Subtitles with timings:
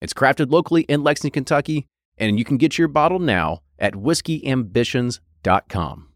[0.00, 1.86] It's crafted locally in Lexington, Kentucky,
[2.18, 6.08] and you can get your bottle now at whiskeyambitions.com.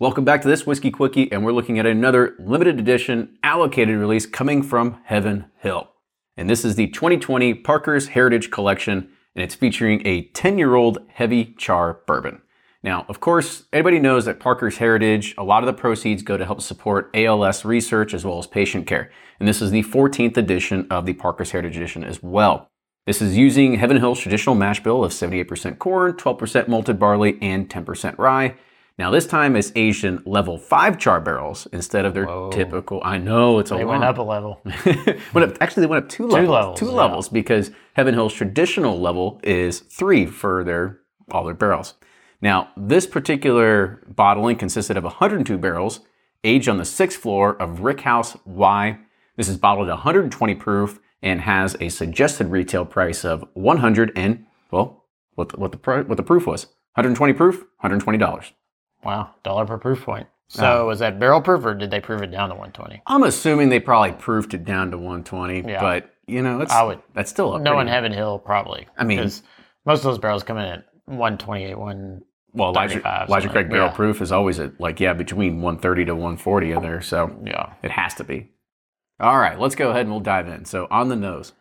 [0.00, 4.26] Welcome back to this Whiskey Quickie, and we're looking at another limited edition allocated release
[4.26, 5.90] coming from Heaven Hill.
[6.36, 10.98] And this is the 2020 Parker's Heritage Collection, and it's featuring a 10 year old
[11.06, 12.42] heavy char bourbon.
[12.82, 16.44] Now, of course, everybody knows that Parker's Heritage, a lot of the proceeds go to
[16.44, 19.12] help support ALS research as well as patient care.
[19.38, 22.68] And this is the 14th edition of the Parker's Heritage Edition as well.
[23.06, 27.70] This is using Heaven Hill's traditional mash bill of 78% corn, 12% malted barley, and
[27.70, 28.56] 10% rye.
[28.98, 32.50] Now this time it's Asian level five char barrels instead of their Whoa.
[32.50, 33.00] typical.
[33.04, 33.92] I know it's a They lot.
[33.92, 34.60] went up a level.
[35.32, 36.50] went up, actually, they went up two levels.
[36.50, 36.92] levels, two yeah.
[36.92, 40.98] levels because Heaven Hill's traditional level is three for their
[41.30, 41.94] all their barrels.
[42.42, 46.00] Now this particular bottling consisted of 102 barrels
[46.42, 48.98] aged on the sixth floor of Rick House Y.
[49.36, 54.44] This is bottled at 120 proof and has a suggested retail price of 100 and
[54.72, 55.04] well,
[55.36, 58.52] what the, what the what the proof was 120 proof, 120 dollars.
[59.04, 60.26] Wow, dollar per proof point.
[60.48, 63.02] So was that barrel proof or did they prove it down to 120?
[63.06, 65.80] I'm assuming they probably proofed it down to 120, Yeah.
[65.80, 68.86] but you know, it's I would- that's still a No in pretty- Heaven Hill, probably.
[68.96, 72.22] I mean- most of those barrels come in at 128, one.
[72.54, 73.92] Well, Elijah, Elijah Craig barrel yeah.
[73.94, 77.74] proof is always at like yeah between 130 to 140 in there, so Yeah.
[77.82, 78.50] it has to be.
[79.20, 80.64] All right, let's go ahead and we'll dive in.
[80.64, 81.52] So on the nose,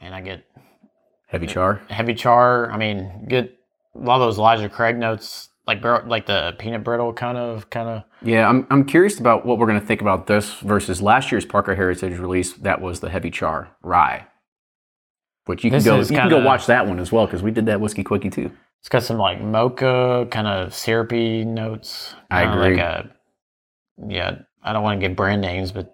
[0.00, 0.44] And I get
[1.28, 1.80] heavy char.
[1.88, 2.70] heavy char.
[2.70, 3.55] I mean, get
[4.00, 7.88] a lot of those Elijah Craig notes, like like the peanut brittle kind of, kind
[7.88, 8.02] of.
[8.22, 11.44] Yeah, I'm I'm curious about what we're going to think about this versus last year's
[11.44, 12.52] Parker Heritage release.
[12.54, 14.26] That was the heavy char rye,
[15.46, 17.42] which you can This go you is can go watch that one as well because
[17.42, 18.50] we did that whiskey quickie too.
[18.80, 22.14] It's got some like mocha kind of syrupy notes.
[22.30, 22.76] I agree.
[22.76, 23.10] Like a,
[24.08, 25.92] yeah, I don't want to get brand names, but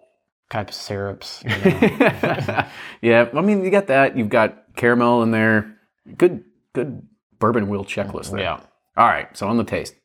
[0.51, 1.43] type of syrups.
[1.45, 2.67] you know.
[3.03, 4.17] yeah, I mean you got that.
[4.17, 5.79] You've got caramel in there.
[6.19, 7.07] Good good
[7.43, 8.39] bourbon wheel checklist there.
[8.39, 8.61] yeah.
[8.97, 9.97] All right, so on the taste.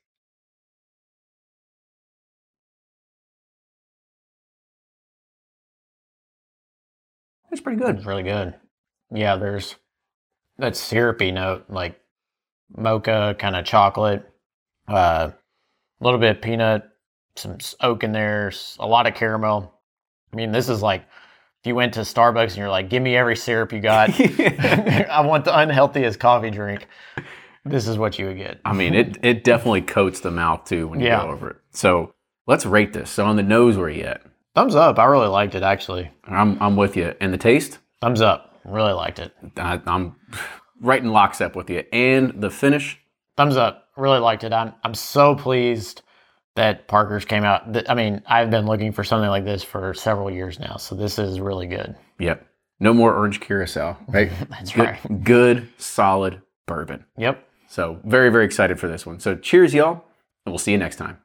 [7.51, 7.97] It's pretty good.
[7.97, 8.55] It's really good.
[9.13, 9.75] Yeah, there's
[10.57, 12.01] that syrupy note, like
[12.75, 14.27] mocha, kind of chocolate,
[14.87, 16.89] uh, a little bit of peanut,
[17.35, 19.79] some oak in there, a lot of caramel.
[20.33, 21.05] I mean, this is like
[21.67, 24.09] you went to Starbucks and you're like, "Give me every syrup you got.
[24.19, 26.87] I want the unhealthiest coffee drink."
[27.65, 28.61] This is what you would get.
[28.65, 31.23] I mean, it it definitely coats the mouth too when you Yeah.
[31.23, 31.55] go over it.
[31.71, 32.13] So
[32.47, 33.09] let's rate this.
[33.09, 34.21] So on the nose, where you at?
[34.55, 34.97] Thumbs up.
[34.97, 36.09] I really liked it actually.
[36.25, 37.13] I'm I'm with you.
[37.19, 38.59] And the taste, Thumbs up.
[38.63, 39.33] Really liked it.
[39.57, 40.15] I, I'm
[40.81, 41.83] right in lockstep with you.
[41.91, 42.97] And the finish,
[43.35, 43.89] Thumbs up.
[43.97, 44.53] Really liked it.
[44.53, 46.01] I'm I'm so pleased
[46.57, 47.87] that Parker's came out.
[47.89, 51.17] I mean, I've been looking for something like this for several years now, so this
[51.19, 51.95] is really good.
[52.19, 52.45] yep.
[52.79, 54.31] No more orange curacao, right?
[54.49, 55.23] That's good, right.
[55.23, 57.05] Good, solid bourbon.
[57.17, 57.43] Yep.
[57.69, 59.19] So very very excited for this one.
[59.19, 60.03] So cheers, y'all,
[60.45, 61.17] and we'll see you next time.